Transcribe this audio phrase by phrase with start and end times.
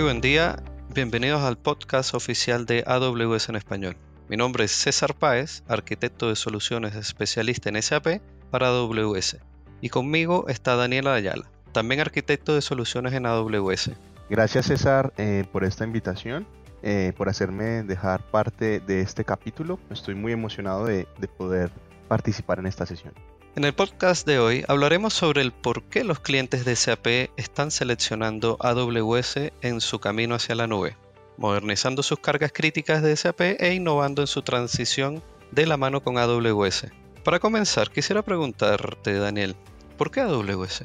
[0.00, 0.56] Muy buen día,
[0.94, 3.98] bienvenidos al podcast oficial de AWS en español.
[4.30, 9.36] Mi nombre es César Páez, arquitecto de soluciones especialista en SAP para AWS.
[9.82, 13.90] Y conmigo está Daniela Ayala, también arquitecto de soluciones en AWS.
[14.30, 16.46] Gracias César eh, por esta invitación,
[16.82, 19.78] eh, por hacerme dejar parte de este capítulo.
[19.90, 21.70] Estoy muy emocionado de, de poder
[22.08, 23.12] participar en esta sesión.
[23.56, 27.72] En el podcast de hoy hablaremos sobre el por qué los clientes de SAP están
[27.72, 30.96] seleccionando AWS en su camino hacia la nube,
[31.36, 36.16] modernizando sus cargas críticas de SAP e innovando en su transición de la mano con
[36.16, 36.86] AWS.
[37.24, 39.56] Para comenzar, quisiera preguntarte, Daniel,
[39.98, 40.84] ¿por qué AWS?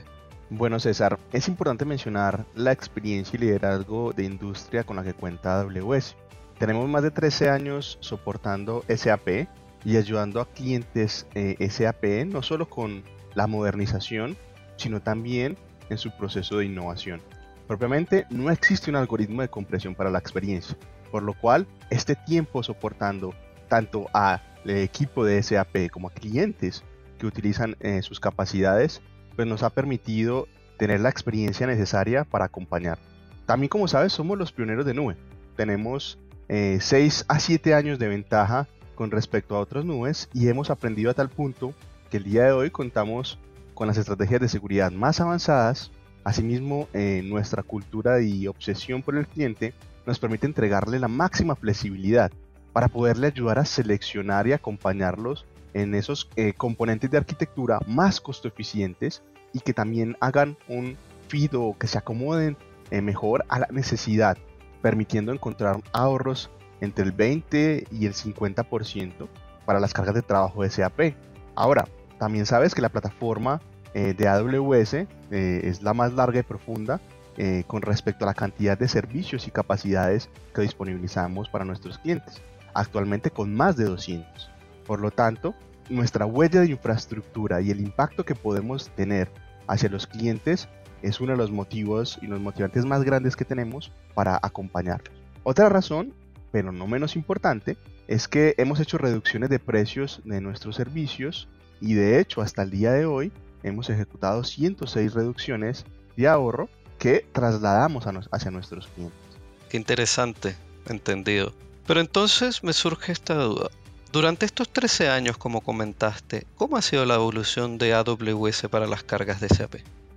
[0.50, 5.62] Bueno, César, es importante mencionar la experiencia y liderazgo de industria con la que cuenta
[5.62, 6.16] AWS.
[6.58, 9.48] Tenemos más de 13 años soportando SAP
[9.86, 13.04] y ayudando a clientes eh, SAP no solo con
[13.36, 14.36] la modernización,
[14.76, 15.58] sino también
[15.90, 17.22] en su proceso de innovación.
[17.68, 20.76] Propiamente no existe un algoritmo de compresión para la experiencia,
[21.12, 23.34] por lo cual este tiempo soportando
[23.68, 26.84] tanto al equipo de SAP como a clientes
[27.20, 29.02] que utilizan eh, sus capacidades,
[29.36, 32.98] pues nos ha permitido tener la experiencia necesaria para acompañar.
[33.46, 35.16] También como sabes somos los pioneros de nube.
[35.56, 40.70] Tenemos 6 eh, a 7 años de ventaja con respecto a otras nubes y hemos
[40.70, 41.74] aprendido a tal punto
[42.10, 43.38] que el día de hoy contamos
[43.74, 45.92] con las estrategias de seguridad más avanzadas.
[46.24, 49.74] Asimismo, eh, nuestra cultura y obsesión por el cliente
[50.06, 52.32] nos permite entregarle la máxima flexibilidad
[52.74, 58.48] para poderle ayudar a seleccionar y acompañarlos en esos eh, componentes de arquitectura más costo
[58.48, 59.22] eficientes
[59.54, 62.58] y que también hagan un feed o que se acomoden
[62.92, 64.38] eh, mejor a la necesidad,
[64.82, 66.50] permitiendo encontrar ahorros
[66.82, 69.28] entre el 20 y el 50%
[69.66, 71.16] para las cargas de trabajo de SAP.
[71.56, 71.86] Ahora,
[72.20, 73.62] también sabes que la plataforma
[73.94, 77.00] eh, de AWS eh, es la más larga y profunda
[77.38, 82.42] eh, con respecto a la cantidad de servicios y capacidades que disponibilizamos para nuestros clientes,
[82.74, 84.50] actualmente con más de 200.
[84.86, 85.54] Por lo tanto,
[85.90, 89.30] nuestra huella de infraestructura y el impacto que podemos tener
[89.68, 90.70] hacia los clientes
[91.02, 95.14] es uno de los motivos y los motivantes más grandes que tenemos para acompañarlos.
[95.44, 96.14] Otra razón
[96.56, 97.76] pero no menos importante,
[98.08, 101.50] es que hemos hecho reducciones de precios de nuestros servicios
[101.82, 105.84] y de hecho hasta el día de hoy hemos ejecutado 106 reducciones
[106.16, 109.20] de ahorro que trasladamos hacia nuestros clientes.
[109.68, 110.56] Qué interesante,
[110.88, 111.52] entendido.
[111.86, 113.70] Pero entonces me surge esta duda.
[114.14, 119.04] Durante estos 13 años, como comentaste, ¿cómo ha sido la evolución de AWS para las
[119.04, 119.76] cargas de SAP?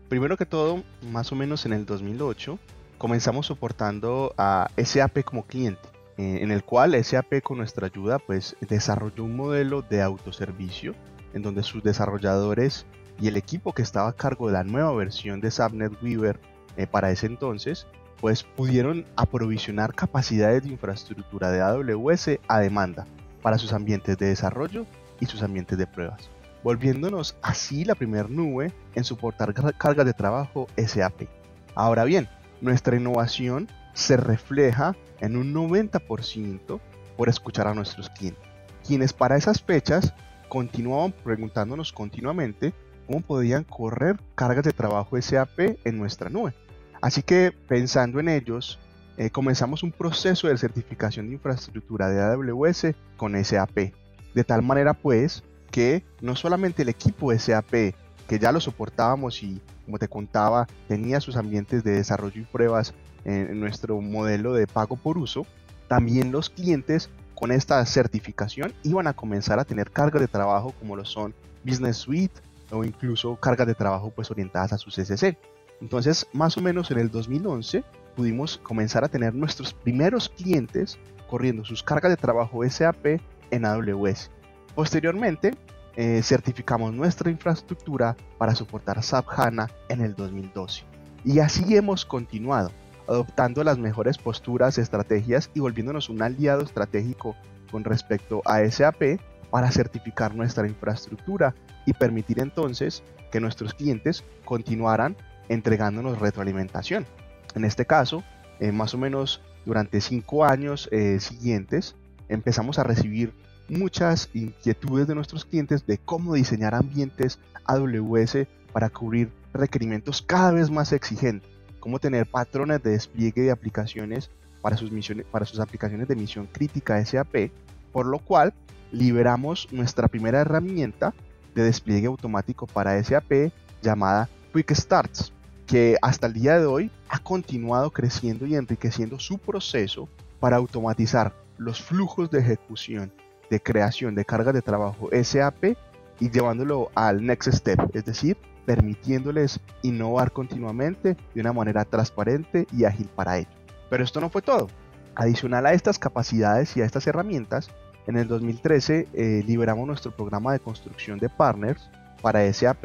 [0.08, 2.60] Primero que todo, más o menos en el 2008,
[2.96, 5.97] comenzamos soportando a SAP como cliente.
[6.18, 10.96] Eh, en el cual SAP con nuestra ayuda pues desarrolló un modelo de autoservicio
[11.32, 12.86] en donde sus desarrolladores
[13.20, 16.40] y el equipo que estaba a cargo de la nueva versión de SAP NetWeaver
[16.76, 17.86] eh, para ese entonces
[18.20, 23.06] pues pudieron aprovisionar capacidades de infraestructura de AWS a demanda
[23.40, 24.86] para sus ambientes de desarrollo
[25.20, 26.30] y sus ambientes de pruebas,
[26.64, 31.28] volviéndonos así la primer nube en soportar cargas de trabajo SAP.
[31.76, 32.28] Ahora bien,
[32.60, 33.68] nuestra innovación
[33.98, 36.80] se refleja en un 90%
[37.16, 38.44] por escuchar a nuestros clientes,
[38.86, 40.14] quienes para esas fechas
[40.48, 42.72] continuaban preguntándonos continuamente
[43.08, 46.54] cómo podían correr cargas de trabajo SAP en nuestra nube.
[47.00, 48.78] Así que pensando en ellos,
[49.16, 53.92] eh, comenzamos un proceso de certificación de infraestructura de AWS con SAP.
[54.32, 55.42] De tal manera pues
[55.72, 57.94] que no solamente el equipo SAP,
[58.28, 62.94] que ya lo soportábamos y como te contaba, tenía sus ambientes de desarrollo y pruebas
[63.28, 65.46] en nuestro modelo de pago por uso,
[65.86, 70.96] también los clientes con esta certificación iban a comenzar a tener cargas de trabajo como
[70.96, 71.34] lo son
[71.64, 72.40] Business Suite
[72.70, 75.36] o incluso cargas de trabajo pues orientadas a su CCC.
[75.80, 77.84] Entonces, más o menos en el 2011
[78.16, 80.98] pudimos comenzar a tener nuestros primeros clientes
[81.30, 84.30] corriendo sus cargas de trabajo SAP en AWS.
[84.74, 85.54] Posteriormente,
[85.96, 90.82] eh, certificamos nuestra infraestructura para soportar SAP HANA en el 2012.
[91.24, 92.70] Y así hemos continuado
[93.08, 97.36] adoptando las mejores posturas, estrategias y volviéndonos un aliado estratégico
[97.70, 99.18] con respecto a SAP
[99.50, 101.54] para certificar nuestra infraestructura
[101.86, 103.02] y permitir entonces
[103.32, 105.16] que nuestros clientes continuaran
[105.48, 107.06] entregándonos retroalimentación.
[107.54, 108.22] En este caso,
[108.60, 111.96] eh, más o menos durante cinco años eh, siguientes,
[112.28, 113.32] empezamos a recibir
[113.68, 120.70] muchas inquietudes de nuestros clientes de cómo diseñar ambientes AWS para cubrir requerimientos cada vez
[120.70, 124.30] más exigentes cómo tener patrones de despliegue de aplicaciones
[124.60, 127.50] para sus, misiones, para sus aplicaciones de misión crítica SAP,
[127.92, 128.54] por lo cual
[128.92, 131.14] liberamos nuestra primera herramienta
[131.54, 133.50] de despliegue automático para SAP
[133.82, 135.32] llamada Quick Starts.
[135.66, 140.08] que hasta el día de hoy ha continuado creciendo y enriqueciendo su proceso
[140.40, 143.12] para automatizar los flujos de ejecución,
[143.50, 145.76] de creación de cargas de trabajo SAP
[146.20, 148.36] y llevándolo al next step, es decir,
[148.68, 153.48] permitiéndoles innovar continuamente de una manera transparente y ágil para ello.
[153.88, 154.68] Pero esto no fue todo.
[155.14, 157.70] Adicional a estas capacidades y a estas herramientas,
[158.06, 161.88] en el 2013 eh, liberamos nuestro programa de construcción de partners
[162.20, 162.84] para SAP,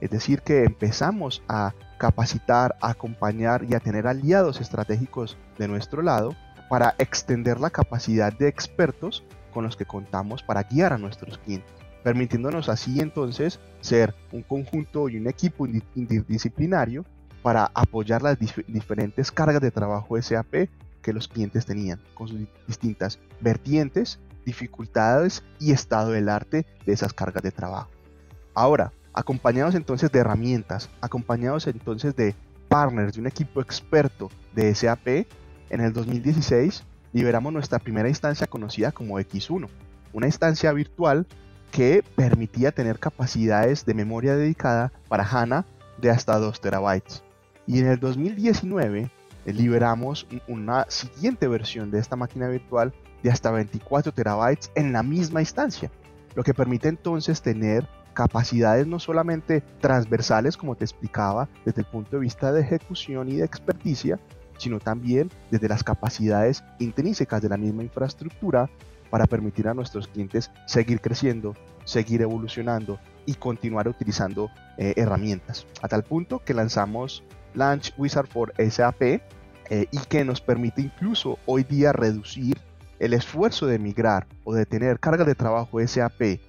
[0.00, 6.02] es decir, que empezamos a capacitar, a acompañar y a tener aliados estratégicos de nuestro
[6.02, 6.34] lado
[6.68, 9.22] para extender la capacidad de expertos
[9.54, 15.08] con los que contamos para guiar a nuestros clientes permitiéndonos así entonces ser un conjunto
[15.08, 17.04] y un equipo interdisciplinario
[17.42, 20.68] para apoyar las diferentes cargas de trabajo SAP
[21.02, 27.12] que los clientes tenían, con sus distintas vertientes, dificultades y estado del arte de esas
[27.12, 27.90] cargas de trabajo.
[28.54, 32.34] Ahora, acompañados entonces de herramientas, acompañados entonces de
[32.68, 35.26] partners, de un equipo experto de SAP,
[35.70, 39.68] en el 2016 liberamos nuestra primera instancia conocida como X1,
[40.12, 41.26] una instancia virtual
[41.70, 45.66] que permitía tener capacidades de memoria dedicada para HANA
[45.98, 47.22] de hasta 2 terabytes.
[47.66, 49.10] Y en el 2019
[49.46, 55.02] eh, liberamos una siguiente versión de esta máquina virtual de hasta 24 terabytes en la
[55.02, 55.90] misma instancia,
[56.34, 62.16] lo que permite entonces tener capacidades no solamente transversales, como te explicaba, desde el punto
[62.16, 64.18] de vista de ejecución y de experticia,
[64.58, 68.68] sino también desde las capacidades intrínsecas de la misma infraestructura
[69.10, 71.54] para permitir a nuestros clientes seguir creciendo,
[71.84, 75.66] seguir evolucionando y continuar utilizando eh, herramientas.
[75.82, 77.22] A tal punto que lanzamos
[77.54, 79.20] Launch Wizard for SAP eh,
[79.68, 82.58] y que nos permite incluso hoy día reducir
[82.98, 86.40] el esfuerzo de migrar o de tener cargas de trabajo SAP, de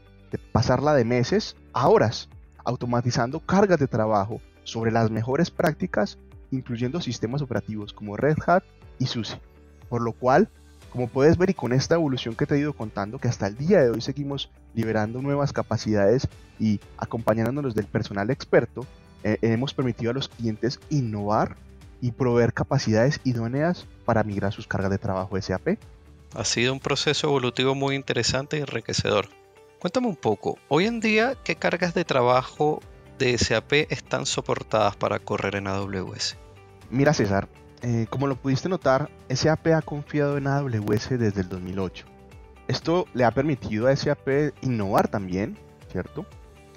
[0.51, 2.29] pasarla de meses a horas,
[2.63, 6.19] automatizando cargas de trabajo sobre las mejores prácticas,
[6.51, 8.63] incluyendo sistemas operativos como Red Hat
[8.99, 9.39] y SUSE.
[9.89, 10.49] Por lo cual
[10.91, 13.57] como puedes ver y con esta evolución que te he ido contando, que hasta el
[13.57, 16.27] día de hoy seguimos liberando nuevas capacidades
[16.59, 18.85] y acompañándonos del personal experto,
[19.23, 21.55] eh, hemos permitido a los clientes innovar
[22.01, 25.77] y proveer capacidades idóneas para migrar sus cargas de trabajo SAP.
[26.35, 29.27] Ha sido un proceso evolutivo muy interesante y enriquecedor.
[29.79, 32.81] Cuéntame un poco, hoy en día, ¿qué cargas de trabajo
[33.17, 36.37] de SAP están soportadas para correr en AWS?
[36.89, 37.47] Mira César,
[37.81, 42.05] eh, como lo pudiste notar, SAP ha confiado en AWS desde el 2008.
[42.67, 45.57] Esto le ha permitido a SAP innovar también,
[45.91, 46.25] ¿cierto?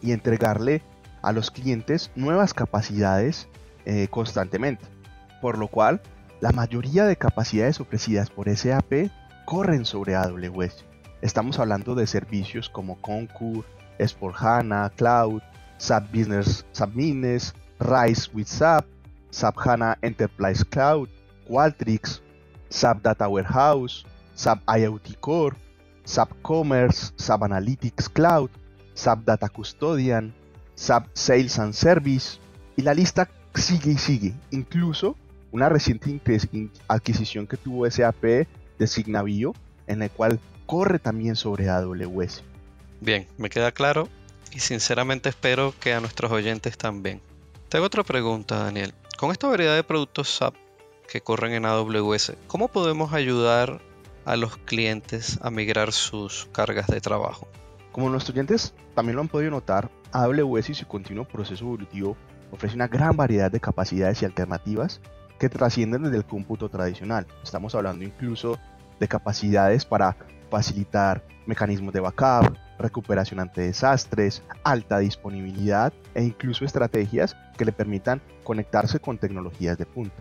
[0.01, 0.83] Y entregarle
[1.23, 3.49] a los clientes nuevas capacidades
[3.85, 4.85] eh, constantemente.
[5.41, 6.01] Por lo cual,
[6.41, 9.11] la mayoría de capacidades ofrecidas por SAP
[9.45, 10.85] corren sobre AWS.
[11.21, 13.65] Estamos hablando de servicios como Concur,
[13.99, 15.43] S4HANA, Cloud,
[15.79, 16.95] SAP Business, SAP
[17.79, 18.87] Rise with SAP,
[19.35, 21.09] SAP HANA Enterprise Cloud,
[21.49, 22.23] Qualtrics,
[22.69, 25.57] SAP Data Warehouse, SAP IoT Core,
[26.05, 28.51] SAP Commerce, SAP Analytics Cloud,
[28.95, 30.33] SAP Data Custodian,
[30.77, 32.39] SAP Sales and Service,
[32.77, 34.35] y la lista sigue y sigue.
[34.53, 35.17] Incluso
[35.51, 36.21] una reciente
[36.87, 39.53] adquisición que tuvo SAP de Signavio,
[39.89, 42.45] en la cual corre también sobre AWS.
[43.01, 44.09] Bien, me queda claro
[44.53, 47.21] y sinceramente espero que a nuestros oyentes también.
[47.69, 48.95] Te hago otra pregunta, Daniel.
[49.17, 50.55] Con esta variedad de productos SAP
[51.09, 53.81] que corren en AWS, ¿cómo podemos ayudar
[54.25, 57.47] a los clientes a migrar sus cargas de trabajo?
[57.93, 62.17] Como nuestros clientes también lo han podido notar, AWS y su continuo proceso evolutivo
[62.51, 65.01] ofrece una gran variedad de capacidades y alternativas
[65.39, 67.25] que trascienden desde el cómputo tradicional.
[67.45, 68.59] Estamos hablando incluso
[68.99, 70.17] de capacidades para
[70.55, 78.23] facilitar mecanismos de backup, recuperación ante desastres, alta disponibilidad e incluso estrategias que le permitan
[78.45, 80.15] conectarse con tecnologías de punta.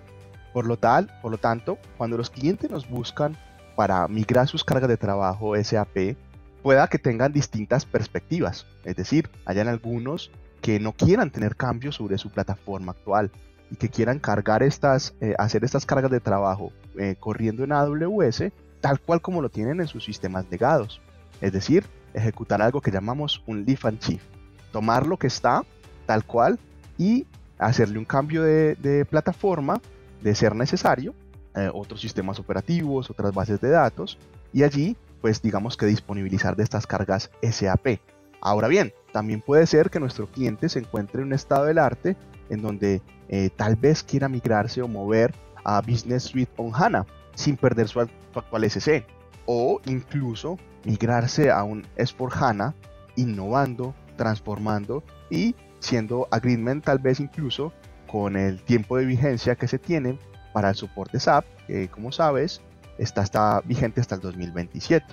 [0.51, 3.37] Por lo, tal, por lo tanto, cuando los clientes nos buscan
[3.75, 6.15] para migrar sus cargas de trabajo SAP,
[6.63, 12.17] pueda que tengan distintas perspectivas, es decir, hayan algunos que no quieran tener cambios sobre
[12.17, 13.29] su plataforma actual
[13.69, 18.51] y que quieran cargar estas, eh, hacer estas cargas de trabajo eh, corriendo en AWS
[18.83, 20.99] tal cual como lo tienen en sus sistemas legados.
[21.39, 24.25] Es decir, ejecutar algo que llamamos un lift and shift.
[24.73, 25.63] Tomar lo que está
[26.05, 26.59] tal cual
[26.97, 27.25] y
[27.57, 29.79] hacerle un cambio de, plataforma
[30.21, 31.15] de ser necesario,
[31.55, 34.17] eh, otros sistemas operativos, otras bases de datos
[34.51, 38.01] y allí pues digamos que disponibilizar de estas cargas SAP.
[38.41, 42.17] Ahora bien, también puede ser que nuestro cliente se encuentre en un estado del arte
[42.49, 47.57] en donde eh, tal vez quiera migrarse o mover a Business Suite on HANA sin
[47.57, 49.05] perder su actual SC
[49.45, 52.75] o incluso migrarse a un S4 HANA
[53.15, 57.73] innovando, transformando y siendo agreement tal vez incluso
[58.07, 60.17] con el tiempo de vigencia que se tiene
[60.53, 62.61] para el soporte SAP, que como sabes
[62.97, 65.05] está, está vigente hasta el 2027.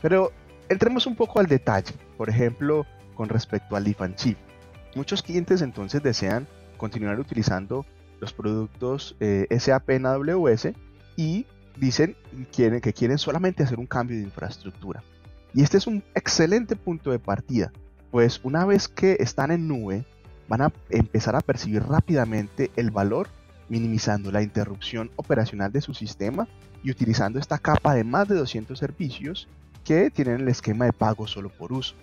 [0.00, 0.32] Pero
[0.68, 4.38] entremos un poco al detalle, por ejemplo, con respecto al Leaf Chip.
[4.94, 7.84] Muchos clientes entonces desean continuar utilizando
[8.20, 10.68] los productos eh, SAP en AWS
[11.16, 12.16] y dicen
[12.52, 15.02] que quieren solamente hacer un cambio de infraestructura.
[15.52, 17.72] Y este es un excelente punto de partida,
[18.10, 20.04] pues una vez que están en nube,
[20.48, 23.28] van a empezar a percibir rápidamente el valor,
[23.68, 26.46] minimizando la interrupción operacional de su sistema
[26.82, 29.48] y utilizando esta capa de más de 200 servicios
[29.84, 31.94] que tienen el esquema de pago solo por uso.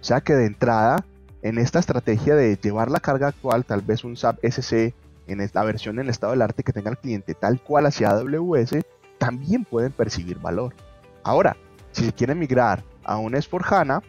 [0.00, 1.04] O sea que de entrada,
[1.42, 4.94] en esta estrategia de llevar la carga actual, tal vez un SAP SC
[5.26, 8.76] en esta versión en estado del arte que tenga el cliente tal cual hacia AWS,
[9.18, 10.74] también pueden percibir valor.
[11.22, 11.56] Ahora,
[11.92, 14.02] si quieren migrar a un S4HANA,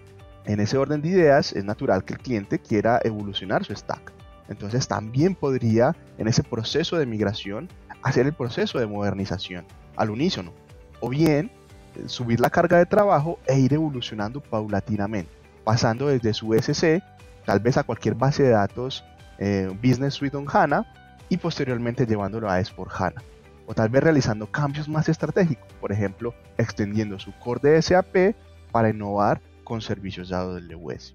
[0.45, 4.13] en ese orden de ideas es natural que el cliente quiera evolucionar su stack.
[4.47, 7.69] Entonces también podría en ese proceso de migración
[8.01, 10.53] hacer el proceso de modernización al unísono.
[11.01, 11.51] O bien
[11.95, 15.31] eh, subir la carga de trabajo e ir evolucionando paulatinamente,
[15.63, 17.03] pasando desde su SC
[17.45, 19.03] tal vez a cualquier base de datos
[19.37, 20.85] eh, Business Suite on HANA
[21.29, 23.21] y posteriormente llevándolo a S4HANA.
[23.69, 28.35] O tal vez realizando cambios más estratégicos, por ejemplo, extendiendo su core de SAP
[28.71, 31.13] para innovar con servicios de AWS.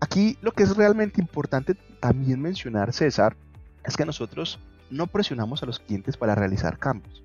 [0.00, 3.38] Aquí lo que es realmente importante también mencionar, César,
[3.86, 7.22] es que nosotros no presionamos a los clientes para realizar cambios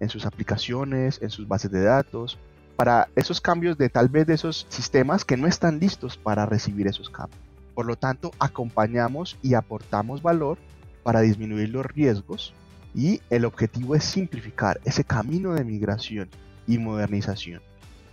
[0.00, 2.38] en sus aplicaciones, en sus bases de datos,
[2.76, 6.86] para esos cambios de tal vez de esos sistemas que no están listos para recibir
[6.86, 7.38] esos cambios.
[7.74, 10.56] Por lo tanto, acompañamos y aportamos valor
[11.02, 12.54] para disminuir los riesgos
[12.94, 16.28] y el objetivo es simplificar ese camino de migración
[16.66, 17.62] y modernización.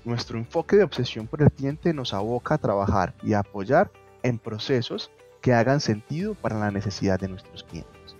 [0.05, 3.91] Nuestro enfoque de obsesión por el cliente nos aboca a trabajar y a apoyar
[4.23, 8.15] en procesos que hagan sentido para la necesidad de nuestros clientes.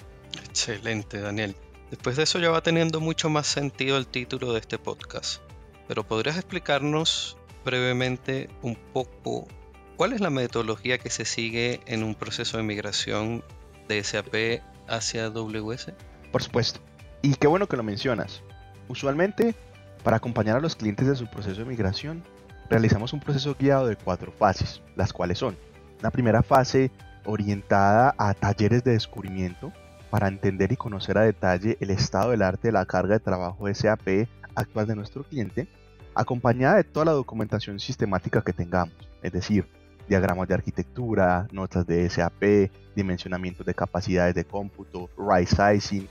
[0.50, 1.56] Excelente, Daniel.
[1.90, 5.42] Después de eso ya va teniendo mucho más sentido el título de este podcast.
[5.88, 9.48] Pero ¿podrías explicarnos brevemente un poco
[9.98, 13.44] cuál es la metodología que se sigue en un proceso de migración
[13.88, 15.94] de SAP hacia AWS?
[16.32, 16.80] Por supuesto.
[17.22, 18.42] Y qué bueno que lo mencionas.
[18.88, 19.56] Usualmente,
[20.04, 22.24] para acompañar a los clientes de su proceso de migración,
[22.70, 25.58] realizamos un proceso guiado de cuatro fases, las cuales son
[26.00, 26.92] una primera fase
[27.26, 29.74] orientada a talleres de descubrimiento
[30.10, 33.72] para entender y conocer a detalle el estado del arte de la carga de trabajo
[33.72, 35.68] SAP actual de nuestro cliente,
[36.16, 39.68] acompañada de toda la documentación sistemática que tengamos, es decir,
[40.08, 46.08] diagramas de arquitectura, notas de SAP, dimensionamiento de capacidades de cómputo, right sizing,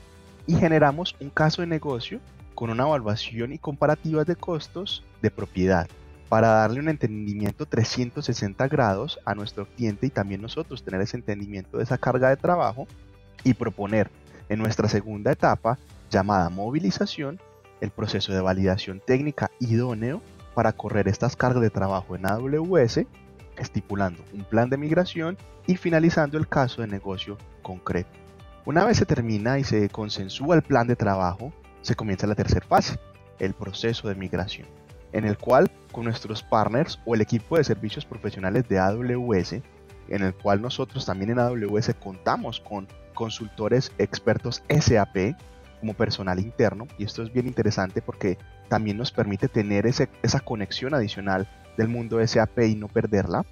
[0.49, 2.19] y generamos un caso de negocio
[2.55, 5.87] con una evaluación y comparativas de costos de propiedad
[6.27, 11.77] para darle un entendimiento 360 grados a nuestro cliente y también nosotros tener ese entendimiento
[11.77, 12.87] de esa carga de trabajo
[13.43, 14.09] y proponer
[14.49, 15.77] en nuestra segunda etapa
[16.09, 17.39] llamada movilización
[17.79, 20.19] el proceso de validación técnica idóneo
[20.55, 23.01] para correr estas cargas de trabajo en AWS
[23.55, 25.37] estipulando un plan de migración
[25.67, 28.28] y finalizando el caso de negocio concreto.
[28.69, 32.67] Una vez se termina y se consensúa el plan de trabajo, se comienza la tercera
[32.67, 32.99] fase,
[33.39, 34.67] el proceso de migración,
[35.11, 39.53] en el cual con nuestros partners o el equipo de servicios profesionales de AWS,
[40.09, 45.35] en el cual nosotros también en AWS contamos con consultores expertos SAP
[45.79, 50.93] como personal interno, y esto es bien interesante porque también nos permite tener esa conexión
[50.93, 53.47] adicional del mundo SAP y no perderla,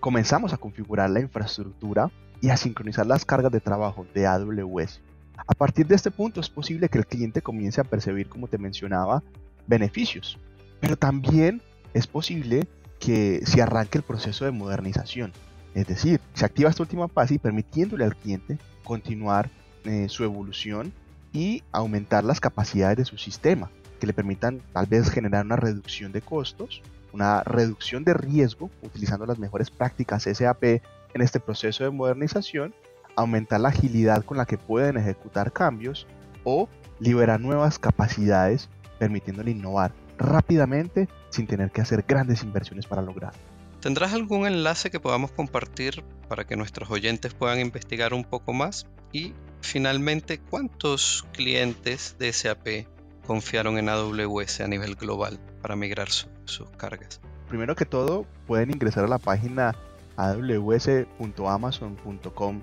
[0.00, 2.10] comenzamos a configurar la infraestructura
[2.44, 5.00] y a sincronizar las cargas de trabajo de AWS.
[5.46, 8.58] A partir de este punto es posible que el cliente comience a percibir, como te
[8.58, 9.22] mencionaba,
[9.66, 10.38] beneficios,
[10.78, 11.62] pero también
[11.94, 12.68] es posible
[13.00, 15.32] que se arranque el proceso de modernización.
[15.74, 19.48] Es decir, se activa esta última fase y permitiéndole al cliente continuar
[19.86, 20.92] eh, su evolución
[21.32, 26.12] y aumentar las capacidades de su sistema, que le permitan tal vez generar una reducción
[26.12, 26.82] de costos
[27.14, 30.82] una reducción de riesgo utilizando las mejores prácticas SAP
[31.14, 32.74] en este proceso de modernización,
[33.16, 36.06] aumentar la agilidad con la que pueden ejecutar cambios
[36.42, 36.68] o
[37.00, 38.68] liberar nuevas capacidades
[38.98, 43.40] permitiéndole innovar rápidamente sin tener que hacer grandes inversiones para lograrlo.
[43.80, 48.86] ¿Tendrás algún enlace que podamos compartir para que nuestros oyentes puedan investigar un poco más?
[49.12, 52.86] Y finalmente, ¿cuántos clientes de SAP
[53.26, 57.20] confiaron en AWS a nivel global para migrar sus cargas?
[57.48, 59.74] Primero que todo, pueden ingresar a la página
[60.16, 62.62] aws.amazon.com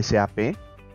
[0.00, 0.38] SAP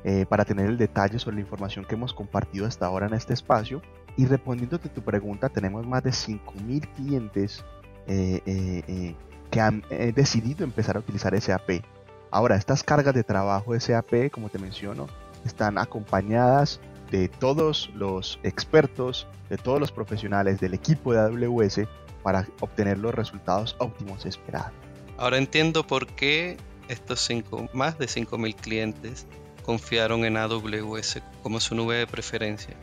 [0.06, 3.34] eh, para tener el detalle sobre la información que hemos compartido hasta ahora en este
[3.34, 3.82] espacio.
[4.16, 7.64] Y respondiéndote tu pregunta, tenemos más de 5.000 clientes
[8.08, 9.16] eh, eh,
[9.52, 11.84] que han decidido empezar a utilizar SAP.
[12.32, 15.08] Ahora, estas cargas de trabajo SAP, como te menciono,
[15.46, 16.80] están acompañadas
[17.12, 21.82] de todos los expertos, de todos los profesionales del equipo de AWS
[22.22, 24.89] para obtener los resultados óptimos esperados.
[25.20, 26.56] Ahora entiendo por qué
[26.88, 29.28] estos cinco, más de 5.000 clientes
[29.66, 32.74] confiaron en AWS como su nube de preferencia.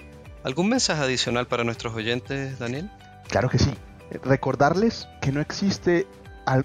[0.45, 2.91] ¿Algún mensaje adicional para nuestros oyentes, Daniel?
[3.29, 3.73] Claro que sí.
[4.23, 6.07] Recordarles que no existe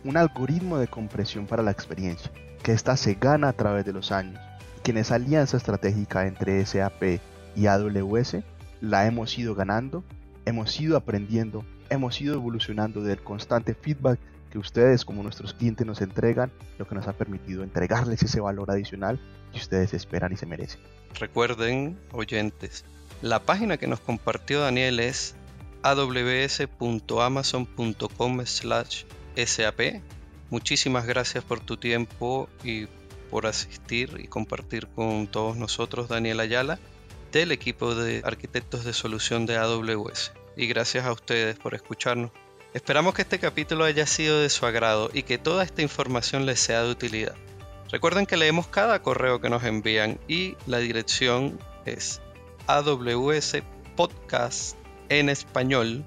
[0.04, 2.30] un algoritmo de compresión para la experiencia,
[2.64, 4.42] que ésta se gana a través de los años,
[4.84, 7.22] que en esa alianza estratégica entre SAP
[7.56, 8.40] y AWS
[8.82, 10.04] la hemos ido ganando,
[10.44, 14.20] hemos ido aprendiendo, hemos ido evolucionando del constante feedback
[14.52, 18.70] que ustedes como nuestros clientes nos entregan, lo que nos ha permitido entregarles ese valor
[18.70, 19.20] adicional
[19.52, 20.80] que ustedes esperan y se merecen.
[21.20, 22.86] Recuerden, oyentes,
[23.22, 25.36] la página que nos compartió Daniel es
[25.84, 29.80] aws.amazon.com sap.
[30.50, 32.88] Muchísimas gracias por tu tiempo y
[33.30, 36.80] por asistir y compartir con todos nosotros, Daniel Ayala,
[37.32, 40.34] del equipo de arquitectos de solución de AWS.
[40.58, 42.32] Y gracias a ustedes por escucharnos.
[42.74, 46.62] Esperamos que este capítulo haya sido de su agrado y que toda esta información les
[46.62, 47.36] sea de utilidad.
[47.90, 52.22] Recuerden que leemos cada correo que nos envían y la dirección es
[52.68, 53.58] AWS
[53.98, 54.78] Podcast
[55.10, 56.06] en español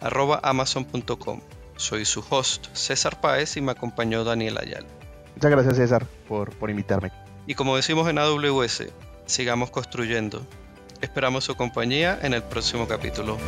[0.00, 1.40] arroba amazon.com.
[1.76, 4.88] Soy su host César Páez y me acompañó Daniel Ayala.
[5.34, 7.10] Muchas gracias César por, por invitarme.
[7.46, 8.84] Y como decimos en AWS,
[9.24, 10.46] sigamos construyendo.
[11.00, 13.38] Esperamos su compañía en el próximo capítulo.